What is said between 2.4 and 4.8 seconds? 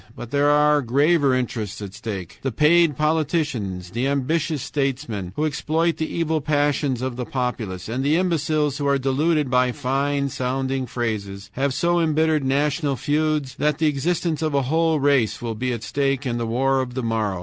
"The paid politicians, the ambitious